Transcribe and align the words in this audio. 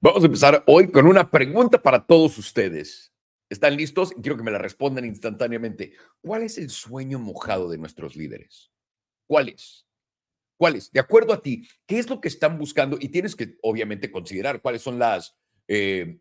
Vamos 0.00 0.22
a 0.22 0.26
empezar 0.26 0.62
hoy 0.68 0.92
con 0.92 1.08
una 1.08 1.28
pregunta 1.28 1.82
para 1.82 2.06
todos 2.06 2.38
ustedes. 2.38 3.12
¿Están 3.50 3.76
listos? 3.76 4.12
Quiero 4.12 4.36
que 4.36 4.44
me 4.44 4.52
la 4.52 4.58
respondan 4.58 5.04
instantáneamente. 5.04 5.94
¿Cuál 6.20 6.44
es 6.44 6.56
el 6.56 6.70
sueño 6.70 7.18
mojado 7.18 7.68
de 7.68 7.78
nuestros 7.78 8.14
líderes? 8.14 8.70
¿Cuál 9.26 9.48
es? 9.48 9.88
¿Cuál 10.56 10.76
es? 10.76 10.92
De 10.92 11.00
acuerdo 11.00 11.32
a 11.32 11.42
ti, 11.42 11.66
¿qué 11.84 11.98
es 11.98 12.08
lo 12.08 12.20
que 12.20 12.28
están 12.28 12.58
buscando? 12.58 12.96
Y 13.00 13.08
tienes 13.08 13.34
que, 13.34 13.56
obviamente, 13.60 14.12
considerar 14.12 14.62
cuáles 14.62 14.82
son 14.82 15.00
las 15.00 15.36
eh, 15.66 16.20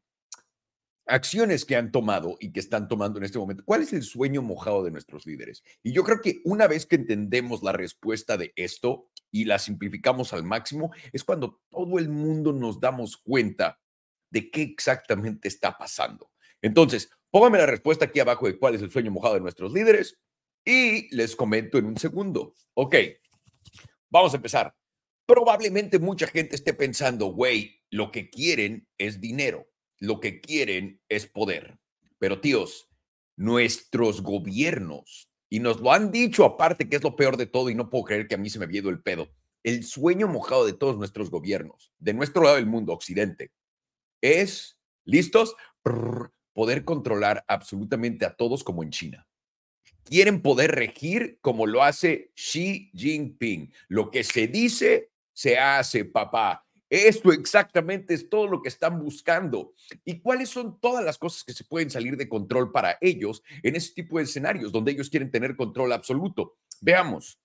acciones 1.08 1.66
que 1.66 1.76
han 1.76 1.92
tomado 1.92 2.38
y 2.40 2.52
que 2.52 2.60
están 2.60 2.88
tomando 2.88 3.20
en 3.20 3.26
este 3.26 3.40
momento. 3.40 3.64
¿Cuál 3.66 3.82
es 3.82 3.94
el 3.94 4.04
sueño 4.04 4.42
mojado 4.42 4.84
de 4.84 4.92
nuestros 4.92 5.26
líderes? 5.26 5.64
Y 5.84 5.92
yo 5.92 6.04
creo 6.04 6.22
que 6.22 6.42
una 6.44 6.68
vez 6.68 6.86
que 6.86 6.96
entendemos 6.96 7.64
la 7.64 7.72
respuesta 7.72 8.38
de 8.38 8.54
esto 8.56 9.10
y 9.32 9.46
la 9.46 9.60
simplificamos 9.60 10.34
al 10.34 10.44
máximo, 10.44 10.92
es 11.12 11.24
cuando 11.24 11.62
todo 11.70 12.00
el 12.00 12.10
mundo 12.10 12.54
nos 12.54 12.80
damos 12.80 13.18
cuenta 13.18 13.80
de 14.30 14.52
qué 14.52 14.62
exactamente 14.62 15.48
está 15.48 15.78
pasando. 15.78 16.32
Entonces, 16.62 17.10
póngame 17.32 17.58
la 17.58 17.66
respuesta 17.66 18.06
aquí 18.06 18.20
abajo 18.20 18.48
de 18.48 18.58
cuál 18.58 18.76
es 18.76 18.82
el 18.82 18.92
sueño 18.92 19.12
mojado 19.12 19.36
de 19.36 19.42
nuestros 19.42 19.72
líderes 19.74 20.20
y 20.66 21.14
les 21.16 21.36
comento 21.36 21.78
en 21.78 21.86
un 21.86 21.98
segundo. 21.98 22.54
Ok, 22.74 22.96
vamos 24.10 24.34
a 24.34 24.38
empezar. 24.38 24.76
Probablemente 25.26 26.00
mucha 26.00 26.28
gente 26.28 26.56
esté 26.56 26.74
pensando, 26.74 27.28
güey, 27.28 27.82
lo 27.90 28.12
que 28.12 28.30
quieren 28.30 28.88
es 28.98 29.20
dinero 29.22 29.68
lo 30.00 30.20
que 30.20 30.42
quieren 30.42 31.02
es 31.10 31.26
poder. 31.28 31.80
Pero 32.20 32.42
tíos, 32.42 32.90
nuestros 33.36 34.22
gobiernos, 34.22 35.30
y 35.50 35.60
nos 35.60 35.80
lo 35.80 35.94
han 35.94 36.12
dicho 36.12 36.44
aparte 36.44 36.90
que 36.90 36.98
es 36.98 37.04
lo 37.04 37.16
peor 37.16 37.38
de 37.38 37.46
todo 37.46 37.70
y 37.70 37.76
no 37.76 37.90
puedo 37.90 38.06
creer 38.06 38.28
que 38.28 38.36
a 38.36 38.38
mí 38.38 38.50
se 38.50 38.60
me 38.60 38.66
ido 38.76 38.90
el 38.90 39.02
pedo, 39.02 39.30
el 39.64 39.84
sueño 39.84 40.28
mojado 40.28 40.66
de 40.66 40.74
todos 40.74 40.98
nuestros 40.98 41.30
gobiernos, 41.30 41.94
de 42.00 42.14
nuestro 42.14 42.44
lado 42.44 42.56
del 42.56 42.66
mundo, 42.66 42.94
Occidente, 42.94 43.52
es, 44.22 44.78
listos, 45.06 45.56
poder 46.54 46.84
controlar 46.84 47.46
absolutamente 47.48 48.26
a 48.26 48.36
todos 48.36 48.64
como 48.64 48.84
en 48.84 48.90
China. 48.90 49.28
Quieren 50.04 50.42
poder 50.42 50.72
regir 50.72 51.38
como 51.42 51.68
lo 51.68 51.84
hace 51.84 52.32
Xi 52.36 52.92
Jinping. 52.94 53.74
Lo 53.90 54.10
que 54.10 54.24
se 54.24 54.48
dice, 54.48 55.12
se 55.34 55.58
hace, 55.58 56.06
papá. 56.06 56.67
Esto 56.90 57.34
exactamente 57.34 58.14
es 58.14 58.30
todo 58.30 58.48
lo 58.48 58.62
que 58.62 58.70
están 58.70 59.00
buscando. 59.00 59.74
¿Y 60.06 60.20
cuáles 60.20 60.50
son 60.50 60.80
todas 60.80 61.04
las 61.04 61.18
cosas 61.18 61.44
que 61.44 61.54
se 61.54 61.66
pueden 61.66 61.90
salir 61.90 62.16
de 62.16 62.30
control 62.30 62.72
para 62.72 62.98
ellos 63.02 63.44
en 63.62 63.76
ese 63.76 63.94
tipo 63.94 64.18
de 64.18 64.24
escenarios 64.24 64.72
donde 64.72 64.92
ellos 64.92 65.10
quieren 65.10 65.30
tener 65.30 65.58
control 65.58 65.92
absoluto? 65.92 66.56
Veamos, 66.80 67.40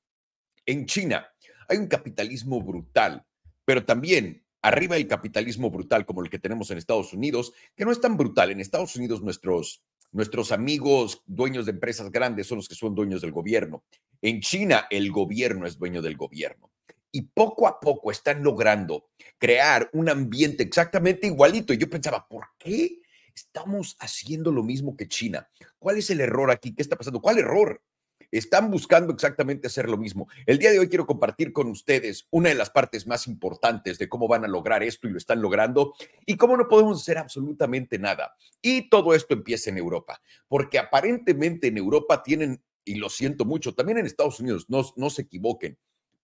en 0.64 0.86
China 0.86 1.26
hay 1.68 1.78
un 1.78 1.88
capitalismo 1.88 2.62
brutal, 2.62 3.24
pero 3.64 3.84
también 3.84 4.44
arriba 4.62 4.94
del 4.94 5.08
capitalismo 5.08 5.70
brutal 5.70 6.06
como 6.06 6.22
el 6.22 6.30
que 6.30 6.38
tenemos 6.38 6.70
en 6.70 6.78
Estados 6.78 7.12
Unidos, 7.12 7.52
que 7.74 7.84
no 7.84 7.90
es 7.90 8.00
tan 8.00 8.16
brutal. 8.16 8.52
En 8.52 8.60
Estados 8.60 8.94
Unidos 8.94 9.22
nuestros, 9.22 9.82
nuestros 10.12 10.52
amigos 10.52 11.22
dueños 11.26 11.66
de 11.66 11.72
empresas 11.72 12.12
grandes 12.12 12.46
son 12.46 12.58
los 12.58 12.68
que 12.68 12.76
son 12.76 12.94
dueños 12.94 13.22
del 13.22 13.32
gobierno. 13.32 13.82
En 14.20 14.40
China 14.40 14.86
el 14.88 15.10
gobierno 15.10 15.66
es 15.66 15.78
dueño 15.78 16.00
del 16.00 16.16
gobierno 16.16 16.71
y 17.12 17.22
poco 17.22 17.68
a 17.68 17.78
poco 17.78 18.10
están 18.10 18.42
logrando 18.42 19.10
crear 19.38 19.88
un 19.92 20.08
ambiente 20.08 20.62
exactamente 20.62 21.26
igualito. 21.26 21.72
Y 21.72 21.78
yo 21.78 21.88
pensaba, 21.88 22.26
¿por 22.26 22.46
qué 22.58 23.00
estamos 23.34 23.96
haciendo 24.00 24.50
lo 24.50 24.62
mismo 24.62 24.96
que 24.96 25.06
China? 25.06 25.48
¿Cuál 25.78 25.98
es 25.98 26.10
el 26.10 26.20
error 26.20 26.50
aquí? 26.50 26.74
¿Qué 26.74 26.82
está 26.82 26.96
pasando? 26.96 27.20
¿Cuál 27.20 27.38
error? 27.38 27.82
Están 28.30 28.70
buscando 28.70 29.12
exactamente 29.12 29.66
hacer 29.66 29.90
lo 29.90 29.98
mismo. 29.98 30.26
El 30.46 30.58
día 30.58 30.70
de 30.70 30.78
hoy 30.78 30.88
quiero 30.88 31.06
compartir 31.06 31.52
con 31.52 31.68
ustedes 31.68 32.28
una 32.30 32.48
de 32.48 32.54
las 32.54 32.70
partes 32.70 33.06
más 33.06 33.26
importantes 33.26 33.98
de 33.98 34.08
cómo 34.08 34.26
van 34.26 34.46
a 34.46 34.48
lograr 34.48 34.82
esto 34.82 35.06
y 35.06 35.10
lo 35.10 35.18
están 35.18 35.42
logrando 35.42 35.92
y 36.24 36.38
cómo 36.38 36.56
no 36.56 36.66
podemos 36.66 37.02
hacer 37.02 37.18
absolutamente 37.18 37.98
nada. 37.98 38.34
Y 38.62 38.88
todo 38.88 39.14
esto 39.14 39.34
empieza 39.34 39.68
en 39.68 39.76
Europa, 39.76 40.22
porque 40.48 40.78
aparentemente 40.78 41.66
en 41.66 41.76
Europa 41.76 42.22
tienen, 42.22 42.62
y 42.86 42.94
lo 42.94 43.10
siento 43.10 43.44
mucho, 43.44 43.74
también 43.74 43.98
en 43.98 44.06
Estados 44.06 44.40
Unidos, 44.40 44.64
no, 44.70 44.82
no 44.96 45.10
se 45.10 45.22
equivoquen, 45.22 45.76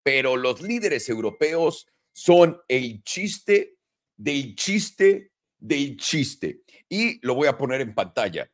pero 0.03 0.37
los 0.37 0.61
líderes 0.63 1.09
europeos 1.09 1.87
son 2.13 2.61
el 2.69 3.03
chiste 3.05 3.77
del 4.17 4.55
chiste 4.55 5.33
del 5.59 5.97
chiste. 5.97 6.63
Y 6.89 7.25
lo 7.27 7.35
voy 7.35 7.49
a 7.49 7.57
poner 7.57 7.81
en 7.81 7.95
pantalla. 7.95 8.51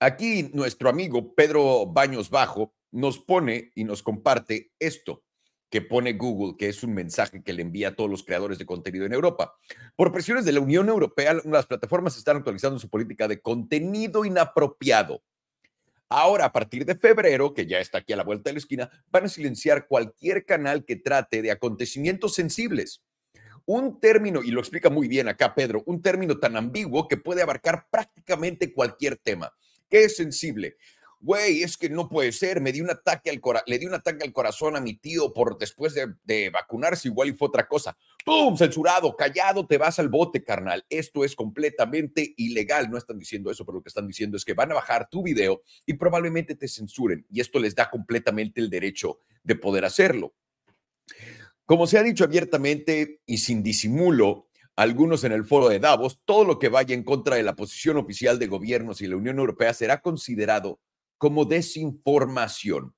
Aquí 0.00 0.50
nuestro 0.52 0.88
amigo 0.88 1.34
Pedro 1.34 1.86
Baños 1.86 2.30
Bajo 2.30 2.74
nos 2.92 3.18
pone 3.18 3.72
y 3.74 3.84
nos 3.84 4.02
comparte 4.02 4.72
esto 4.78 5.22
que 5.70 5.82
pone 5.82 6.12
Google, 6.12 6.56
que 6.56 6.68
es 6.68 6.82
un 6.84 6.94
mensaje 6.94 7.42
que 7.42 7.52
le 7.52 7.62
envía 7.62 7.88
a 7.88 7.96
todos 7.96 8.08
los 8.08 8.22
creadores 8.22 8.58
de 8.58 8.66
contenido 8.66 9.04
en 9.04 9.12
Europa. 9.12 9.56
Por 9.96 10.12
presiones 10.12 10.44
de 10.44 10.52
la 10.52 10.60
Unión 10.60 10.88
Europea, 10.88 11.34
las 11.44 11.66
plataformas 11.66 12.16
están 12.16 12.36
actualizando 12.36 12.78
su 12.78 12.88
política 12.88 13.26
de 13.26 13.40
contenido 13.40 14.24
inapropiado 14.24 15.22
Ahora, 16.08 16.44
a 16.44 16.52
partir 16.52 16.84
de 16.84 16.94
febrero, 16.94 17.52
que 17.52 17.66
ya 17.66 17.80
está 17.80 17.98
aquí 17.98 18.12
a 18.12 18.16
la 18.16 18.22
vuelta 18.22 18.50
de 18.50 18.54
la 18.54 18.58
esquina, 18.58 18.90
van 19.08 19.24
a 19.24 19.28
silenciar 19.28 19.88
cualquier 19.88 20.44
canal 20.44 20.84
que 20.84 20.96
trate 20.96 21.42
de 21.42 21.50
acontecimientos 21.50 22.34
sensibles. 22.34 23.02
Un 23.64 23.98
término, 23.98 24.44
y 24.44 24.52
lo 24.52 24.60
explica 24.60 24.88
muy 24.88 25.08
bien 25.08 25.26
acá 25.26 25.52
Pedro, 25.52 25.82
un 25.86 26.00
término 26.00 26.38
tan 26.38 26.56
ambiguo 26.56 27.08
que 27.08 27.16
puede 27.16 27.42
abarcar 27.42 27.88
prácticamente 27.90 28.72
cualquier 28.72 29.16
tema. 29.16 29.52
¿Qué 29.90 30.04
es 30.04 30.16
sensible? 30.16 30.76
Güey, 31.26 31.64
es 31.64 31.76
que 31.76 31.90
no 31.90 32.08
puede 32.08 32.30
ser, 32.30 32.60
me 32.60 32.70
di 32.70 32.80
un 32.80 32.88
ataque 32.88 33.30
al 33.30 33.40
le 33.66 33.78
di 33.80 33.86
un 33.86 33.94
ataque 33.94 34.24
al 34.24 34.32
corazón 34.32 34.76
a 34.76 34.80
mi 34.80 34.94
tío 34.94 35.34
por 35.34 35.58
después 35.58 35.92
de, 35.92 36.14
de, 36.22 36.50
vacunarse, 36.50 37.08
igual 37.08 37.28
y 37.30 37.32
fue 37.32 37.48
otra 37.48 37.66
cosa. 37.66 37.98
¡Pum! 38.24 38.56
Censurado, 38.56 39.16
callado, 39.16 39.66
te 39.66 39.76
vas 39.76 39.98
al 39.98 40.08
bote, 40.08 40.44
carnal. 40.44 40.86
Esto 40.88 41.24
es 41.24 41.34
completamente 41.34 42.32
ilegal. 42.36 42.88
No 42.88 42.96
están 42.96 43.18
diciendo 43.18 43.50
eso, 43.50 43.66
pero 43.66 43.78
lo 43.78 43.82
que 43.82 43.88
están 43.88 44.06
diciendo 44.06 44.36
es 44.36 44.44
que 44.44 44.54
van 44.54 44.70
a 44.70 44.76
bajar 44.76 45.08
tu 45.10 45.24
video 45.24 45.62
y 45.84 45.94
probablemente 45.94 46.54
te 46.54 46.68
censuren. 46.68 47.26
Y 47.28 47.40
esto 47.40 47.58
les 47.58 47.74
da 47.74 47.90
completamente 47.90 48.60
el 48.60 48.70
derecho 48.70 49.18
de 49.42 49.56
poder 49.56 49.84
hacerlo. 49.84 50.32
Como 51.64 51.88
se 51.88 51.98
ha 51.98 52.04
dicho 52.04 52.22
abiertamente 52.22 53.20
y 53.26 53.38
sin 53.38 53.64
disimulo, 53.64 54.46
algunos 54.76 55.24
en 55.24 55.32
el 55.32 55.44
foro 55.44 55.68
de 55.68 55.80
Davos, 55.80 56.20
todo 56.24 56.44
lo 56.44 56.60
que 56.60 56.68
vaya 56.68 56.94
en 56.94 57.02
contra 57.02 57.34
de 57.34 57.42
la 57.42 57.56
posición 57.56 57.96
oficial 57.96 58.38
de 58.38 58.46
gobiernos 58.46 59.00
y 59.00 59.08
la 59.08 59.16
Unión 59.16 59.40
Europea 59.40 59.74
será 59.74 60.00
considerado 60.00 60.78
como 61.18 61.44
desinformación, 61.44 62.94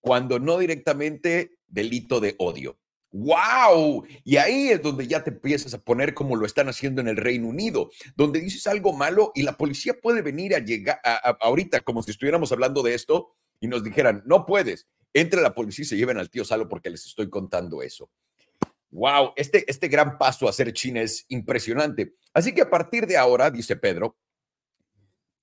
cuando 0.00 0.38
no 0.38 0.58
directamente 0.58 1.58
delito 1.66 2.20
de 2.20 2.34
odio. 2.38 2.78
¡Wow! 3.12 4.04
Y 4.22 4.36
ahí 4.36 4.68
es 4.68 4.82
donde 4.82 5.06
ya 5.06 5.24
te 5.24 5.30
empiezas 5.30 5.74
a 5.74 5.82
poner 5.82 6.14
como 6.14 6.36
lo 6.36 6.46
están 6.46 6.68
haciendo 6.68 7.00
en 7.00 7.08
el 7.08 7.16
Reino 7.16 7.48
Unido, 7.48 7.90
donde 8.14 8.40
dices 8.40 8.66
algo 8.66 8.92
malo 8.92 9.32
y 9.34 9.42
la 9.42 9.56
policía 9.56 9.94
puede 10.00 10.22
venir 10.22 10.54
a 10.54 10.60
llegar 10.60 11.00
ahorita, 11.40 11.80
como 11.80 12.02
si 12.02 12.12
estuviéramos 12.12 12.52
hablando 12.52 12.82
de 12.82 12.94
esto, 12.94 13.34
y 13.58 13.66
nos 13.66 13.82
dijeran, 13.82 14.22
no 14.26 14.46
puedes, 14.46 14.86
entre 15.12 15.42
la 15.42 15.54
policía 15.54 15.82
y 15.82 15.86
se 15.86 15.96
lleven 15.96 16.18
al 16.18 16.30
tío 16.30 16.44
Salo 16.44 16.68
porque 16.68 16.90
les 16.90 17.04
estoy 17.04 17.28
contando 17.28 17.82
eso. 17.82 18.10
¡Wow! 18.90 19.32
Este, 19.36 19.64
este 19.68 19.88
gran 19.88 20.18
paso 20.18 20.48
a 20.48 20.52
ser 20.52 20.72
China 20.72 21.00
es 21.00 21.24
impresionante. 21.28 22.14
Así 22.32 22.52
que 22.52 22.62
a 22.62 22.70
partir 22.70 23.06
de 23.06 23.16
ahora, 23.16 23.50
dice 23.50 23.76
Pedro, 23.76 24.16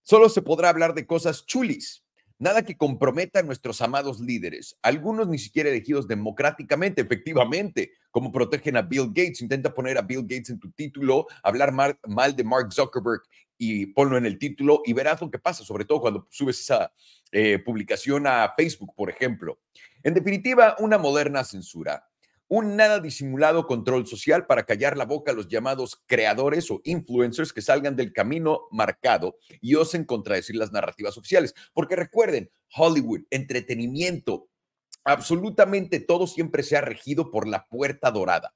Solo 0.09 0.29
se 0.29 0.41
podrá 0.41 0.69
hablar 0.69 0.93
de 0.93 1.05
cosas 1.05 1.45
chulis, 1.45 2.01
nada 2.39 2.63
que 2.63 2.77
comprometa 2.77 3.39
a 3.39 3.43
nuestros 3.43 3.81
amados 3.81 4.21
líderes, 4.21 4.77
algunos 4.81 5.27
ni 5.27 5.37
siquiera 5.37 5.67
elegidos 5.67 6.07
democráticamente, 6.07 7.01
efectivamente, 7.01 7.91
como 8.09 8.31
protegen 8.31 8.77
a 8.77 8.83
Bill 8.83 9.07
Gates. 9.07 9.41
Intenta 9.41 9.73
poner 9.73 9.97
a 9.97 10.03
Bill 10.03 10.21
Gates 10.21 10.51
en 10.51 10.59
tu 10.61 10.71
título, 10.71 11.27
hablar 11.43 11.73
mal, 11.73 12.35
de 12.37 12.43
Mark 12.45 12.71
Zuckerberg 12.71 13.23
y 13.57 13.87
ponlo 13.87 14.17
en 14.17 14.25
el 14.25 14.39
título 14.39 14.81
y 14.85 14.93
verás 14.93 15.19
lo 15.19 15.29
que 15.29 15.39
pasa, 15.39 15.65
sobre 15.65 15.83
todo 15.83 15.99
cuando 15.99 16.25
subes 16.31 16.61
esa 16.61 16.93
eh, 17.33 17.59
publicación 17.59 18.27
a 18.27 18.53
Facebook, 18.55 18.95
por 18.95 19.09
ejemplo. 19.09 19.59
En 20.03 20.13
definitiva, 20.13 20.77
una 20.79 20.97
moderna 20.97 21.43
censura 21.43 22.07
un 22.47 22.75
nada 22.75 22.99
disimulado 22.99 23.67
control 23.67 24.07
social 24.07 24.45
para 24.45 24.65
callar 24.65 24.97
la 24.97 25.05
boca 25.05 25.31
a 25.31 25.35
los 25.35 25.47
llamados 25.47 26.01
creadores 26.05 26.71
o 26.71 26.81
influencers 26.83 27.53
que 27.53 27.61
salgan 27.61 27.95
del 27.95 28.13
camino 28.13 28.67
marcado 28.71 29.37
y 29.61 29.75
osen 29.75 30.05
contradecir 30.05 30.55
las 30.55 30.71
narrativas 30.71 31.17
oficiales. 31.17 31.53
Porque 31.73 31.95
recuerden, 31.95 32.49
Hollywood, 32.75 33.21
entretenimiento, 33.29 34.49
absolutamente 35.03 35.99
todo 35.99 36.27
siempre 36.27 36.63
se 36.63 36.77
ha 36.77 36.81
regido 36.81 37.31
por 37.31 37.47
la 37.47 37.67
puerta 37.67 38.11
dorada. 38.11 38.53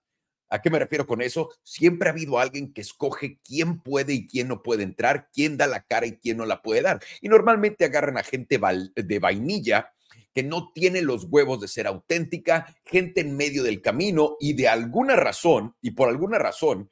¿A 0.49 0.61
qué 0.61 0.69
me 0.69 0.79
refiero 0.79 1.07
con 1.07 1.21
eso? 1.21 1.49
Siempre 1.63 2.09
ha 2.09 2.11
habido 2.11 2.37
alguien 2.37 2.73
que 2.73 2.81
escoge 2.81 3.39
quién 3.41 3.79
puede 3.79 4.13
y 4.13 4.27
quién 4.27 4.49
no 4.49 4.61
puede 4.61 4.83
entrar, 4.83 5.29
quién 5.31 5.55
da 5.55 5.65
la 5.65 5.83
cara 5.83 6.05
y 6.05 6.17
quién 6.17 6.35
no 6.35 6.45
la 6.45 6.61
puede 6.61 6.81
dar. 6.81 6.99
Y 7.21 7.29
normalmente 7.29 7.85
agarran 7.85 8.17
a 8.17 8.23
gente 8.23 8.59
de 8.95 9.19
vainilla 9.19 9.93
que 10.33 10.43
no 10.43 10.71
tiene 10.73 11.01
los 11.01 11.25
huevos 11.25 11.59
de 11.59 11.67
ser 11.67 11.87
auténtica, 11.87 12.75
gente 12.85 13.21
en 13.21 13.35
medio 13.35 13.63
del 13.63 13.81
camino 13.81 14.37
y 14.39 14.53
de 14.53 14.67
alguna 14.67 15.15
razón, 15.15 15.75
y 15.81 15.91
por 15.91 16.09
alguna 16.09 16.37
razón, 16.37 16.89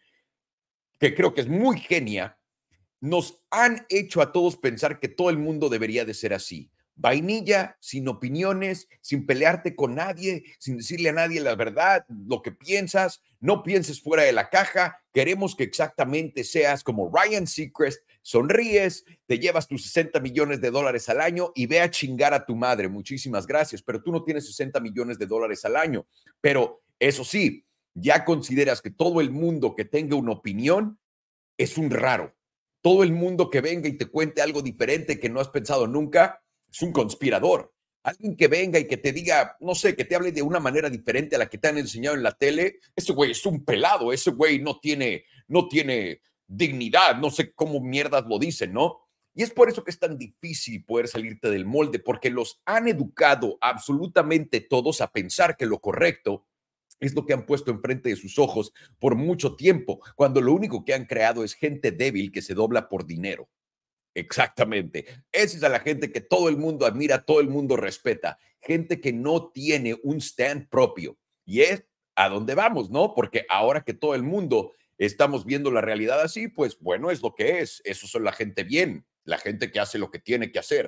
que 0.99 1.15
creo 1.15 1.33
que 1.33 1.41
es 1.41 1.47
muy 1.47 1.79
genia, 1.79 2.37
nos 2.99 3.43
han 3.49 3.85
hecho 3.89 4.21
a 4.21 4.31
todos 4.31 4.57
pensar 4.57 4.99
que 4.99 5.07
todo 5.07 5.29
el 5.29 5.37
mundo 5.37 5.69
debería 5.69 6.03
de 6.03 6.13
ser 6.13 6.33
así. 6.33 6.71
Vainilla, 6.99 7.77
sin 7.79 8.07
opiniones, 8.09 8.89
sin 9.01 9.25
pelearte 9.25 9.75
con 9.75 9.95
nadie, 9.95 10.43
sin 10.59 10.77
decirle 10.77 11.09
a 11.09 11.13
nadie 11.13 11.39
la 11.39 11.55
verdad, 11.55 12.05
lo 12.09 12.41
que 12.41 12.51
piensas, 12.51 13.21
no 13.39 13.63
pienses 13.63 14.01
fuera 14.01 14.23
de 14.23 14.33
la 14.33 14.49
caja, 14.49 15.01
queremos 15.13 15.55
que 15.55 15.63
exactamente 15.63 16.43
seas 16.43 16.83
como 16.83 17.09
Ryan 17.09 17.47
Seacrest, 17.47 18.03
sonríes, 18.21 19.05
te 19.27 19.39
llevas 19.39 19.67
tus 19.67 19.83
60 19.83 20.19
millones 20.19 20.59
de 20.59 20.71
dólares 20.71 21.07
al 21.07 21.21
año 21.21 21.53
y 21.55 21.67
ve 21.67 21.79
a 21.79 21.89
chingar 21.89 22.33
a 22.33 22.45
tu 22.45 22.55
madre, 22.55 22.89
muchísimas 22.89 23.47
gracias, 23.47 23.81
pero 23.81 24.03
tú 24.03 24.11
no 24.11 24.23
tienes 24.23 24.45
60 24.47 24.81
millones 24.81 25.17
de 25.17 25.25
dólares 25.25 25.63
al 25.63 25.77
año, 25.77 26.05
pero 26.41 26.83
eso 26.99 27.23
sí, 27.23 27.65
ya 27.93 28.25
consideras 28.25 28.81
que 28.81 28.91
todo 28.91 29.21
el 29.21 29.31
mundo 29.31 29.73
que 29.73 29.85
tenga 29.85 30.17
una 30.17 30.33
opinión 30.33 30.99
es 31.57 31.77
un 31.77 31.91
raro. 31.91 32.35
Todo 32.81 33.03
el 33.03 33.11
mundo 33.11 33.49
que 33.49 33.59
venga 33.59 33.89
y 33.89 33.97
te 33.97 34.05
cuente 34.05 34.41
algo 34.41 34.61
diferente 34.61 35.19
que 35.19 35.29
no 35.29 35.41
has 35.41 35.49
pensado 35.49 35.85
nunca 35.87 36.41
es 36.71 36.81
un 36.81 36.91
conspirador. 36.91 37.73
Alguien 38.03 38.35
que 38.35 38.47
venga 38.47 38.79
y 38.79 38.87
que 38.87 38.97
te 38.97 39.11
diga, 39.11 39.57
no 39.59 39.75
sé, 39.75 39.95
que 39.95 40.05
te 40.05 40.15
hable 40.15 40.31
de 40.31 40.41
una 40.41 40.59
manera 40.59 40.89
diferente 40.89 41.35
a 41.35 41.39
la 41.39 41.49
que 41.49 41.57
te 41.57 41.67
han 41.67 41.77
enseñado 41.77 42.15
en 42.15 42.23
la 42.23 42.31
tele, 42.31 42.79
ese 42.95 43.13
güey 43.13 43.31
es 43.31 43.45
un 43.45 43.65
pelado, 43.65 44.13
ese 44.13 44.31
güey 44.31 44.59
no 44.59 44.79
tiene, 44.79 45.25
no 45.47 45.67
tiene 45.67 46.21
dignidad, 46.47 47.17
no 47.17 47.29
sé 47.29 47.53
cómo 47.53 47.79
mierdas 47.79 48.25
lo 48.27 48.39
dicen, 48.39 48.73
¿no? 48.73 49.01
Y 49.35 49.43
es 49.43 49.51
por 49.51 49.69
eso 49.69 49.83
que 49.83 49.91
es 49.91 49.99
tan 49.99 50.17
difícil 50.17 50.83
poder 50.83 51.07
salirte 51.07 51.49
del 51.49 51.65
molde, 51.65 51.99
porque 51.99 52.29
los 52.29 52.61
han 52.65 52.87
educado 52.87 53.57
absolutamente 53.61 54.59
todos 54.59 55.01
a 55.01 55.11
pensar 55.11 55.55
que 55.55 55.65
lo 55.65 55.79
correcto 55.79 56.45
es 56.99 57.13
lo 57.15 57.25
que 57.25 57.33
han 57.33 57.45
puesto 57.45 57.71
enfrente 57.71 58.09
de 58.09 58.15
sus 58.15 58.39
ojos 58.39 58.73
por 58.99 59.15
mucho 59.15 59.55
tiempo, 59.55 60.01
cuando 60.15 60.41
lo 60.41 60.53
único 60.53 60.83
que 60.83 60.93
han 60.93 61.05
creado 61.05 61.43
es 61.43 61.53
gente 61.53 61.91
débil 61.91 62.31
que 62.31 62.41
se 62.41 62.53
dobla 62.53 62.89
por 62.89 63.05
dinero. 63.05 63.49
Exactamente. 64.19 65.05
Esa 65.31 65.57
es 65.57 65.63
a 65.63 65.69
la 65.69 65.79
gente 65.79 66.11
que 66.11 66.21
todo 66.21 66.49
el 66.49 66.57
mundo 66.57 66.85
admira, 66.85 67.23
todo 67.23 67.39
el 67.39 67.47
mundo 67.47 67.75
respeta. 67.77 68.37
Gente 68.61 68.99
que 68.99 69.13
no 69.13 69.49
tiene 69.51 69.95
un 70.03 70.17
stand 70.17 70.67
propio. 70.69 71.17
Y 71.45 71.61
es 71.61 71.85
a 72.15 72.29
dónde 72.29 72.53
vamos, 72.53 72.89
¿no? 72.89 73.13
Porque 73.13 73.45
ahora 73.49 73.81
que 73.81 73.93
todo 73.93 74.13
el 74.15 74.23
mundo 74.23 74.73
estamos 74.97 75.45
viendo 75.45 75.71
la 75.71 75.81
realidad 75.81 76.19
así, 76.19 76.49
pues 76.49 76.77
bueno, 76.79 77.11
es 77.11 77.21
lo 77.21 77.33
que 77.33 77.59
es. 77.59 77.81
Eso 77.85 78.07
son 78.07 78.25
la 78.25 78.33
gente 78.33 78.63
bien, 78.63 79.05
la 79.23 79.37
gente 79.37 79.71
que 79.71 79.79
hace 79.79 79.97
lo 79.97 80.11
que 80.11 80.19
tiene 80.19 80.51
que 80.51 80.59
hacer. 80.59 80.87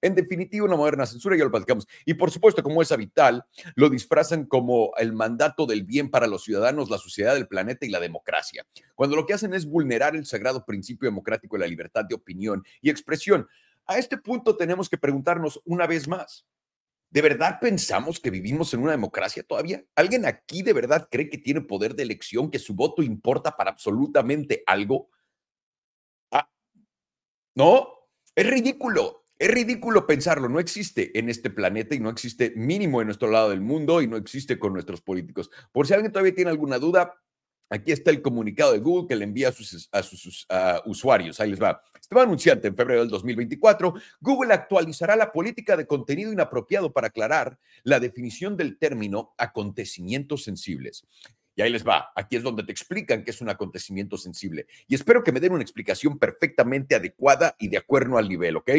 En 0.00 0.14
definitiva, 0.14 0.66
una 0.66 0.76
moderna 0.76 1.06
censura, 1.06 1.36
ya 1.36 1.44
lo 1.44 1.50
platicamos. 1.50 1.86
Y 2.04 2.14
por 2.14 2.30
supuesto, 2.30 2.62
como 2.62 2.82
es 2.82 2.96
vital, 2.96 3.44
lo 3.74 3.88
disfrazan 3.88 4.46
como 4.46 4.92
el 4.98 5.12
mandato 5.12 5.66
del 5.66 5.84
bien 5.84 6.10
para 6.10 6.26
los 6.26 6.44
ciudadanos, 6.44 6.90
la 6.90 6.98
sociedad, 6.98 7.36
el 7.36 7.48
planeta 7.48 7.86
y 7.86 7.90
la 7.90 8.00
democracia. 8.00 8.66
Cuando 8.94 9.16
lo 9.16 9.26
que 9.26 9.34
hacen 9.34 9.54
es 9.54 9.66
vulnerar 9.66 10.14
el 10.16 10.26
sagrado 10.26 10.64
principio 10.64 11.08
democrático 11.08 11.56
de 11.56 11.60
la 11.60 11.68
libertad 11.68 12.04
de 12.04 12.14
opinión 12.14 12.62
y 12.80 12.90
expresión. 12.90 13.46
A 13.86 13.98
este 13.98 14.16
punto 14.16 14.56
tenemos 14.56 14.88
que 14.88 14.98
preguntarnos 14.98 15.60
una 15.64 15.86
vez 15.86 16.06
más. 16.06 16.46
¿De 17.10 17.20
verdad 17.20 17.58
pensamos 17.60 18.18
que 18.18 18.30
vivimos 18.30 18.72
en 18.72 18.80
una 18.80 18.92
democracia 18.92 19.42
todavía? 19.42 19.84
¿Alguien 19.94 20.24
aquí 20.24 20.62
de 20.62 20.72
verdad 20.72 21.08
cree 21.10 21.28
que 21.28 21.36
tiene 21.36 21.60
poder 21.60 21.94
de 21.94 22.04
elección, 22.04 22.50
que 22.50 22.58
su 22.58 22.74
voto 22.74 23.02
importa 23.02 23.54
para 23.54 23.70
absolutamente 23.70 24.62
algo? 24.66 25.10
Ah, 26.30 26.48
no, 27.54 27.88
es 28.34 28.46
ridículo. 28.46 29.21
Es 29.42 29.50
ridículo 29.50 30.06
pensarlo, 30.06 30.48
no 30.48 30.60
existe 30.60 31.18
en 31.18 31.28
este 31.28 31.50
planeta 31.50 31.96
y 31.96 31.98
no 31.98 32.10
existe 32.10 32.52
mínimo 32.54 33.00
en 33.00 33.08
nuestro 33.08 33.28
lado 33.28 33.50
del 33.50 33.60
mundo 33.60 34.00
y 34.00 34.06
no 34.06 34.16
existe 34.16 34.56
con 34.56 34.72
nuestros 34.72 35.00
políticos. 35.00 35.50
Por 35.72 35.84
si 35.84 35.94
alguien 35.94 36.12
todavía 36.12 36.32
tiene 36.32 36.52
alguna 36.52 36.78
duda, 36.78 37.20
aquí 37.68 37.90
está 37.90 38.12
el 38.12 38.22
comunicado 38.22 38.70
de 38.70 38.78
Google 38.78 39.08
que 39.08 39.16
le 39.16 39.24
envía 39.24 39.48
a 39.48 39.52
sus, 40.02 40.46
usuarios. 40.84 41.40
Ahí 41.40 41.50
les 41.50 41.60
va. 41.60 41.82
Estaba 42.00 42.22
anunciante 42.22 42.68
en 42.68 42.76
febrero 42.76 43.00
del 43.00 43.10
2024, 43.10 43.94
Google 44.20 44.54
actualizará 44.54 45.16
la 45.16 45.32
política 45.32 45.76
de 45.76 45.88
contenido 45.88 46.32
inapropiado 46.32 46.92
para 46.92 47.08
aclarar 47.08 47.58
la 47.82 47.98
definición 47.98 48.56
del 48.56 48.78
término 48.78 49.34
acontecimientos 49.38 50.44
sensibles. 50.44 51.04
Y 51.56 51.62
ahí 51.62 51.70
les 51.70 51.84
va. 51.84 52.12
Aquí 52.14 52.36
es 52.36 52.44
donde 52.44 52.62
te 52.62 52.70
explican 52.70 53.24
qué 53.24 53.32
es 53.32 53.40
un 53.40 53.48
acontecimiento 53.48 54.16
sensible. 54.16 54.68
Y 54.86 54.94
espero 54.94 55.24
que 55.24 55.32
me 55.32 55.40
den 55.40 55.52
una 55.52 55.62
explicación 55.62 56.16
perfectamente 56.16 56.94
adecuada 56.94 57.56
y 57.58 57.66
de 57.66 57.78
acuerdo 57.78 58.18
al 58.18 58.28
nivel, 58.28 58.56
¿ok? 58.56 58.70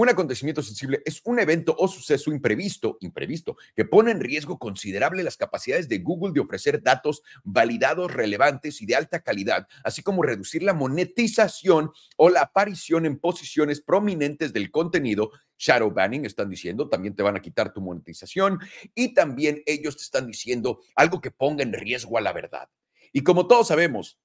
Un 0.00 0.08
acontecimiento 0.08 0.62
sensible 0.62 1.02
es 1.04 1.20
un 1.24 1.40
evento 1.40 1.76
o 1.78 1.86
suceso 1.86 2.32
imprevisto, 2.32 2.96
imprevisto, 3.02 3.58
que 3.76 3.84
pone 3.84 4.10
en 4.10 4.20
riesgo 4.20 4.58
considerable 4.58 5.22
las 5.22 5.36
capacidades 5.36 5.90
de 5.90 5.98
Google 5.98 6.32
de 6.32 6.40
ofrecer 6.40 6.82
datos 6.82 7.20
validados, 7.44 8.10
relevantes 8.10 8.80
y 8.80 8.86
de 8.86 8.96
alta 8.96 9.20
calidad, 9.20 9.68
así 9.84 10.02
como 10.02 10.22
reducir 10.22 10.62
la 10.62 10.72
monetización 10.72 11.92
o 12.16 12.30
la 12.30 12.40
aparición 12.40 13.04
en 13.04 13.18
posiciones 13.18 13.82
prominentes 13.82 14.54
del 14.54 14.70
contenido. 14.70 15.32
Shadow 15.58 15.90
banning, 15.90 16.24
están 16.24 16.48
diciendo, 16.48 16.88
también 16.88 17.14
te 17.14 17.22
van 17.22 17.36
a 17.36 17.42
quitar 17.42 17.74
tu 17.74 17.82
monetización 17.82 18.58
y 18.94 19.12
también 19.12 19.62
ellos 19.66 19.98
te 19.98 20.04
están 20.04 20.26
diciendo 20.26 20.80
algo 20.94 21.20
que 21.20 21.30
ponga 21.30 21.62
en 21.62 21.74
riesgo 21.74 22.16
a 22.16 22.22
la 22.22 22.32
verdad. 22.32 22.70
Y 23.12 23.20
como 23.20 23.46
todos 23.46 23.68
sabemos, 23.68 24.18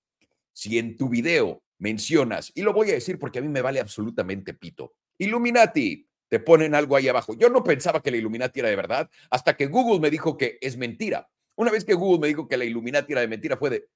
si 0.53 0.79
en 0.79 0.95
tu 0.95 1.09
video 1.09 1.63
mencionas, 1.79 2.53
y 2.55 2.61
lo 2.61 2.71
voy 2.71 2.91
a 2.91 2.93
decir 2.93 3.19
porque 3.19 3.39
a 3.39 3.41
mí 3.41 3.49
me 3.49 3.61
vale 3.61 3.81
absolutamente 3.81 4.53
pito, 4.53 4.93
Illuminati, 5.17 6.07
te 6.27 6.39
ponen 6.39 6.75
algo 6.75 6.95
ahí 6.95 7.07
abajo. 7.07 7.33
Yo 7.35 7.49
no 7.49 7.63
pensaba 7.63 8.01
que 8.01 8.11
la 8.11 8.17
Illuminati 8.17 8.59
era 8.59 8.69
de 8.69 8.75
verdad 8.75 9.09
hasta 9.29 9.55
que 9.55 9.67
Google 9.67 9.99
me 9.99 10.09
dijo 10.09 10.37
que 10.37 10.57
es 10.61 10.77
mentira. 10.77 11.29
Una 11.55 11.71
vez 11.71 11.85
que 11.85 11.93
Google 11.93 12.19
me 12.19 12.27
dijo 12.27 12.47
que 12.47 12.57
la 12.57 12.65
Illuminati 12.65 13.13
era 13.13 13.21
de 13.21 13.27
mentira, 13.27 13.57
fue 13.57 13.69
de, 13.69 13.87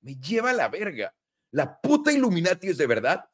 me 0.00 0.16
lleva 0.16 0.52
la 0.52 0.68
verga. 0.68 1.14
La 1.50 1.80
puta 1.80 2.12
Illuminati 2.12 2.68
es 2.68 2.78
de 2.78 2.86
verdad. 2.86 3.24